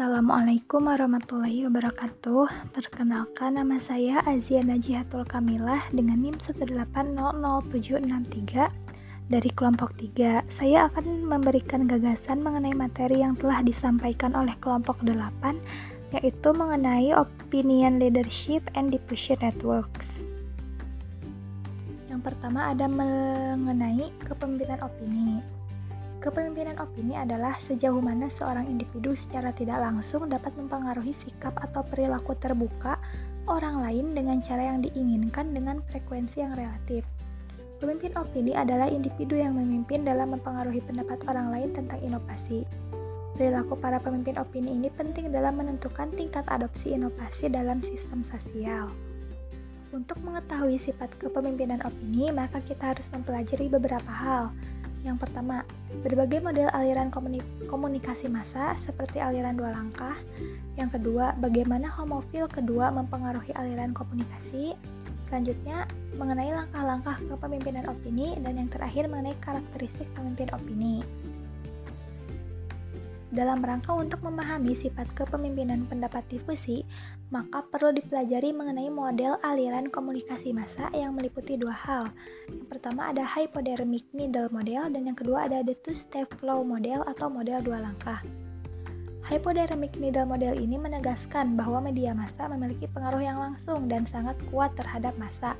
Assalamualaikum 0.00 0.88
warahmatullahi 0.88 1.68
wabarakatuh. 1.68 2.72
Perkenalkan 2.72 3.60
nama 3.60 3.76
saya 3.76 4.24
Azia 4.24 4.64
Najihatul 4.64 5.28
Kamilah 5.28 5.92
dengan 5.92 6.24
NIM 6.24 6.40
1800763 6.40 9.28
dari 9.28 9.50
kelompok 9.52 9.92
3. 10.00 10.48
Saya 10.48 10.88
akan 10.88 11.28
memberikan 11.28 11.84
gagasan 11.84 12.40
mengenai 12.40 12.72
materi 12.72 13.20
yang 13.20 13.36
telah 13.36 13.60
disampaikan 13.60 14.32
oleh 14.32 14.56
kelompok 14.64 14.96
8 15.04 16.16
yaitu 16.16 16.48
mengenai 16.48 17.12
opinion 17.12 18.00
leadership 18.00 18.64
and 18.72 18.96
diffusion 18.96 19.36
networks. 19.44 20.24
Yang 22.08 22.24
pertama 22.24 22.72
ada 22.72 22.88
mengenai 22.88 24.08
kepemimpinan 24.24 24.80
opini. 24.80 25.59
Kepemimpinan 26.20 26.76
opini 26.76 27.16
adalah 27.16 27.56
sejauh 27.64 27.96
mana 27.96 28.28
seorang 28.28 28.68
individu 28.68 29.16
secara 29.16 29.56
tidak 29.56 29.80
langsung 29.80 30.28
dapat 30.28 30.52
mempengaruhi 30.52 31.16
sikap 31.16 31.56
atau 31.56 31.80
perilaku 31.80 32.36
terbuka 32.36 33.00
orang 33.48 33.80
lain 33.80 34.12
dengan 34.12 34.44
cara 34.44 34.68
yang 34.68 34.84
diinginkan 34.84 35.56
dengan 35.56 35.80
frekuensi 35.88 36.44
yang 36.44 36.52
relatif. 36.52 37.08
Pemimpin 37.80 38.12
opini 38.20 38.52
adalah 38.52 38.92
individu 38.92 39.40
yang 39.40 39.56
memimpin 39.56 40.04
dalam 40.04 40.36
mempengaruhi 40.36 40.84
pendapat 40.84 41.24
orang 41.24 41.56
lain 41.56 41.72
tentang 41.72 41.96
inovasi. 42.04 42.68
Perilaku 43.40 43.80
para 43.80 43.96
pemimpin 43.96 44.36
opini 44.36 44.76
ini 44.76 44.92
penting 44.92 45.32
dalam 45.32 45.56
menentukan 45.56 46.12
tingkat 46.12 46.44
adopsi 46.52 46.92
inovasi 47.00 47.48
dalam 47.48 47.80
sistem 47.80 48.20
sosial. 48.28 48.92
Untuk 49.96 50.20
mengetahui 50.20 50.76
sifat 50.76 51.16
kepemimpinan 51.16 51.80
opini, 51.80 52.28
maka 52.28 52.60
kita 52.60 52.92
harus 52.92 53.08
mempelajari 53.08 53.72
beberapa 53.72 54.12
hal, 54.12 54.52
yang 55.00 55.16
pertama, 55.16 55.64
berbagai 56.04 56.44
model 56.44 56.68
aliran 56.76 57.08
komunikasi 57.68 58.28
massa 58.28 58.76
seperti 58.84 59.16
aliran 59.16 59.56
dua 59.56 59.72
langkah. 59.72 60.12
Yang 60.76 61.00
kedua, 61.00 61.32
bagaimana 61.40 61.88
homofil 61.88 62.44
kedua 62.52 62.92
mempengaruhi 62.92 63.56
aliran 63.56 63.96
komunikasi. 63.96 64.76
Selanjutnya, 65.30 65.88
mengenai 66.18 66.52
langkah-langkah 66.52 67.16
kepemimpinan 67.32 67.86
opini 67.88 68.36
dan 68.44 68.60
yang 68.60 68.68
terakhir 68.68 69.08
mengenai 69.08 69.38
karakteristik 69.40 70.10
pemimpin 70.12 70.50
opini. 70.52 71.00
Dalam 73.30 73.62
rangka 73.62 73.94
untuk 73.94 74.26
memahami 74.26 74.74
sifat 74.74 75.06
kepemimpinan 75.14 75.86
pendapat 75.86 76.26
difusi, 76.26 76.82
maka 77.30 77.62
perlu 77.70 77.94
dipelajari 77.94 78.50
mengenai 78.50 78.90
model 78.90 79.38
aliran 79.46 79.86
komunikasi 79.86 80.50
massa 80.50 80.90
yang 80.90 81.14
meliputi 81.14 81.54
dua 81.54 81.70
hal. 81.70 82.10
Yang 82.50 82.66
pertama 82.66 83.14
ada 83.14 83.22
hypodermic 83.22 84.02
needle 84.10 84.50
model 84.50 84.90
dan 84.90 85.06
yang 85.06 85.14
kedua 85.14 85.46
ada 85.46 85.62
the 85.62 85.78
two-step 85.86 86.26
flow 86.42 86.66
model 86.66 87.06
atau 87.06 87.30
model 87.30 87.62
dua 87.62 87.78
langkah. 87.86 88.18
Hypodermic 89.30 89.94
needle 89.94 90.26
model 90.26 90.58
ini 90.58 90.74
menegaskan 90.74 91.54
bahwa 91.54 91.86
media 91.86 92.10
massa 92.10 92.50
memiliki 92.50 92.90
pengaruh 92.90 93.22
yang 93.22 93.38
langsung 93.38 93.86
dan 93.86 94.10
sangat 94.10 94.34
kuat 94.50 94.74
terhadap 94.74 95.14
massa. 95.22 95.54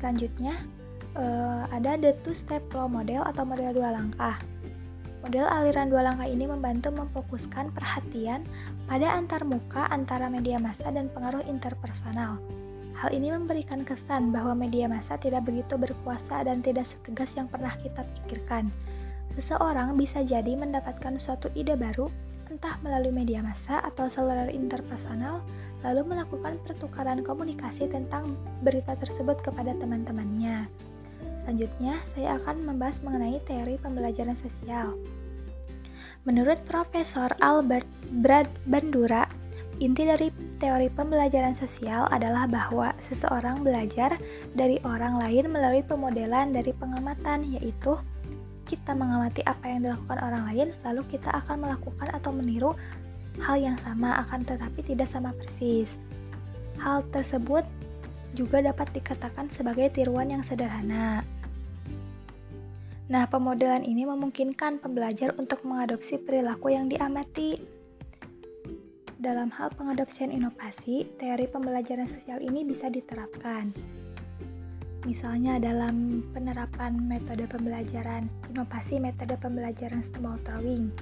Selanjutnya, 0.00 0.56
eh, 1.20 1.62
ada 1.68 2.00
the 2.00 2.16
two-step 2.24 2.64
flow 2.72 2.88
model 2.88 3.28
atau 3.28 3.44
model 3.44 3.76
dua 3.76 3.92
langkah. 3.92 4.40
Model 5.28 5.44
aliran 5.44 5.92
dua 5.92 6.08
langkah 6.08 6.24
ini 6.24 6.48
membantu 6.48 6.88
memfokuskan 6.88 7.76
perhatian 7.76 8.48
pada 8.88 9.12
antar 9.12 9.44
muka 9.44 9.84
antara 9.92 10.24
media 10.32 10.56
massa 10.56 10.88
dan 10.88 11.12
pengaruh 11.12 11.44
interpersonal. 11.44 12.40
Hal 12.96 13.12
ini 13.12 13.36
memberikan 13.36 13.84
kesan 13.84 14.32
bahwa 14.32 14.56
media 14.56 14.88
massa 14.88 15.20
tidak 15.20 15.44
begitu 15.44 15.76
berkuasa 15.76 16.48
dan 16.48 16.64
tidak 16.64 16.88
setegas 16.88 17.36
yang 17.36 17.44
pernah 17.44 17.76
kita 17.76 18.08
pikirkan. 18.08 18.72
Seseorang 19.36 20.00
bisa 20.00 20.24
jadi 20.24 20.56
mendapatkan 20.56 21.20
suatu 21.20 21.52
ide 21.52 21.76
baru, 21.76 22.08
entah 22.48 22.80
melalui 22.80 23.12
media 23.12 23.44
massa 23.44 23.84
atau 23.84 24.08
saluran 24.08 24.48
interpersonal, 24.48 25.44
lalu 25.84 26.08
melakukan 26.08 26.56
pertukaran 26.64 27.20
komunikasi 27.20 27.84
tentang 27.92 28.32
berita 28.64 28.96
tersebut 28.96 29.44
kepada 29.44 29.76
teman-temannya. 29.76 30.72
Selanjutnya, 31.48 31.96
saya 32.12 32.36
akan 32.36 32.60
membahas 32.60 33.00
mengenai 33.00 33.40
teori 33.48 33.80
pembelajaran 33.80 34.36
sosial. 34.36 35.00
Menurut 36.28 36.60
Profesor 36.68 37.32
Albert 37.40 37.88
Brad 38.20 38.44
Bandura, 38.68 39.24
inti 39.80 40.04
dari 40.04 40.28
teori 40.60 40.92
pembelajaran 40.92 41.56
sosial 41.56 42.04
adalah 42.12 42.44
bahwa 42.44 42.92
seseorang 43.00 43.64
belajar 43.64 44.20
dari 44.52 44.76
orang 44.84 45.16
lain 45.24 45.48
melalui 45.48 45.80
pemodelan 45.80 46.52
dari 46.52 46.68
pengamatan, 46.76 47.48
yaitu 47.56 47.96
kita 48.68 48.92
mengamati 48.92 49.40
apa 49.48 49.72
yang 49.72 49.88
dilakukan 49.88 50.20
orang 50.20 50.44
lain, 50.52 50.68
lalu 50.84 51.00
kita 51.08 51.32
akan 51.32 51.64
melakukan 51.64 52.12
atau 52.12 52.28
meniru 52.28 52.76
hal 53.40 53.56
yang 53.56 53.80
sama, 53.80 54.20
akan 54.20 54.44
tetapi 54.44 54.84
tidak 54.84 55.08
sama 55.08 55.32
persis. 55.32 55.96
Hal 56.76 57.08
tersebut 57.08 57.64
juga 58.36 58.60
dapat 58.60 58.92
dikatakan 58.92 59.48
sebagai 59.48 59.88
tiruan 59.96 60.28
yang 60.28 60.44
sederhana. 60.44 61.24
Nah, 63.08 63.24
pemodelan 63.24 63.88
ini 63.88 64.04
memungkinkan 64.04 64.84
pembelajar 64.84 65.32
untuk 65.40 65.64
mengadopsi 65.64 66.20
perilaku 66.20 66.76
yang 66.76 66.92
diamati. 66.92 67.56
Dalam 69.16 69.48
hal 69.48 69.72
pengadopsian 69.72 70.28
inovasi, 70.28 71.08
teori 71.16 71.48
pembelajaran 71.48 72.04
sosial 72.04 72.44
ini 72.44 72.68
bisa 72.68 72.92
diterapkan. 72.92 73.72
Misalnya 75.08 75.56
dalam 75.56 76.20
penerapan 76.36 77.00
metode 77.00 77.48
pembelajaran 77.48 78.28
inovasi 78.52 79.00
metode 79.00 79.40
pembelajaran 79.40 80.04
stumble 80.04 80.36
drawing. 80.44 80.92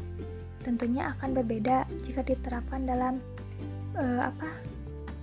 Tentunya 0.63 1.11
akan 1.19 1.35
berbeda 1.35 1.91
jika 2.07 2.23
diterapkan 2.23 2.87
dalam 2.87 3.19
uh, 3.99 4.31
apa 4.31 4.47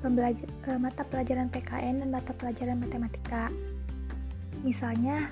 pembelajar, 0.03 0.51
uh, 0.67 0.75
mata 0.75 1.07
pelajaran 1.07 1.47
PKN 1.47 2.03
dan 2.03 2.09
mata 2.11 2.35
pelajaran 2.35 2.83
matematika. 2.83 3.47
Misalnya 4.67 5.31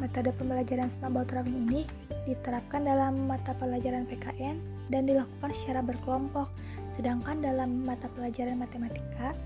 Metode 0.00 0.32
pembelajaran 0.40 0.88
snowball 0.96 1.28
drawing 1.28 1.68
ini 1.68 1.84
diterapkan 2.24 2.88
dalam 2.88 3.28
mata 3.28 3.52
pelajaran 3.60 4.08
PKN 4.08 4.56
dan 4.88 5.04
dilakukan 5.04 5.52
secara 5.52 5.84
berkelompok, 5.84 6.48
sedangkan 6.96 7.44
dalam 7.44 7.84
mata 7.84 8.08
pelajaran 8.16 8.56
matematika, 8.56 9.36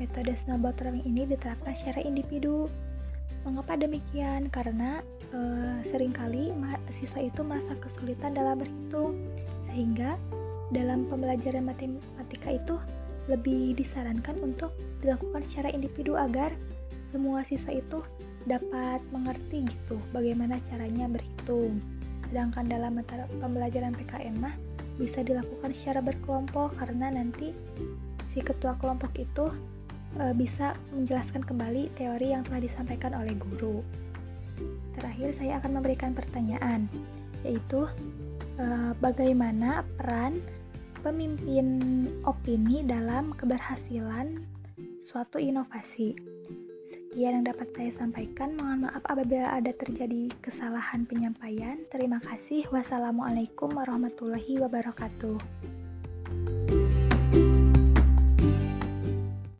metode 0.00 0.32
snowball 0.40 0.72
drawing 0.80 1.04
ini 1.04 1.28
diterapkan 1.28 1.76
secara 1.76 2.00
individu. 2.08 2.72
Mengapa 3.44 3.76
demikian? 3.76 4.48
Karena 4.48 5.04
e, 5.34 5.38
sering 5.90 6.14
kali 6.14 6.54
siswa 6.94 7.20
itu 7.20 7.44
merasa 7.44 7.76
kesulitan 7.76 8.32
dalam 8.32 8.64
berhitung, 8.64 9.18
sehingga 9.68 10.16
dalam 10.72 11.04
pembelajaran 11.12 11.68
matematika 11.68 12.48
itu 12.48 12.80
lebih 13.28 13.76
disarankan 13.76 14.40
untuk 14.40 14.72
dilakukan 15.04 15.44
secara 15.52 15.68
individu 15.68 16.16
agar 16.16 16.54
semua 17.12 17.44
siswa 17.44 17.76
itu 17.76 18.00
dapat 18.46 19.00
mengerti 19.14 19.66
gitu 19.66 19.96
bagaimana 20.10 20.58
caranya 20.70 21.06
berhitung. 21.06 21.78
Sedangkan 22.28 22.66
dalam 22.66 22.98
mata 22.98 23.28
pembelajaran 23.38 23.92
PKN 23.92 24.36
mah 24.40 24.54
bisa 24.96 25.24
dilakukan 25.24 25.72
secara 25.72 26.04
berkelompok 26.04 26.76
karena 26.80 27.12
nanti 27.12 27.52
si 28.32 28.40
ketua 28.40 28.76
kelompok 28.80 29.12
itu 29.16 29.52
e, 30.16 30.32
bisa 30.36 30.72
menjelaskan 30.92 31.44
kembali 31.44 31.92
teori 31.96 32.32
yang 32.32 32.44
telah 32.44 32.60
disampaikan 32.64 33.12
oleh 33.16 33.36
guru. 33.36 33.84
Terakhir 34.96 35.36
saya 35.36 35.60
akan 35.60 35.80
memberikan 35.80 36.12
pertanyaan 36.16 36.88
yaitu 37.44 37.88
e, 38.56 38.64
bagaimana 39.00 39.84
peran 40.00 40.40
pemimpin 41.02 41.82
opini 42.22 42.86
dalam 42.86 43.34
keberhasilan 43.34 44.38
suatu 45.02 45.36
inovasi. 45.36 46.31
Sekian 46.92 47.40
yang 47.40 47.46
dapat 47.48 47.72
saya 47.72 47.88
sampaikan. 47.88 48.52
Mohon 48.60 48.92
maaf 48.92 49.02
apabila 49.08 49.48
ada 49.48 49.72
terjadi 49.72 50.28
kesalahan 50.44 51.08
penyampaian. 51.08 51.80
Terima 51.88 52.20
kasih. 52.20 52.68
Wassalamualaikum 52.68 53.72
warahmatullahi 53.72 54.60
wabarakatuh. 54.60 55.81